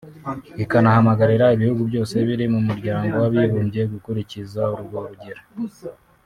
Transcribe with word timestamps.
ikanahamagarira 0.63 1.45
ibihugu 1.55 1.81
byose 1.89 2.15
biri 2.27 2.45
mu 2.53 2.59
Muryango 2.67 3.13
w’Abibumbye 3.21 3.81
gukurikiza 3.91 4.61
urwo 4.77 4.97
rugero 5.09 5.41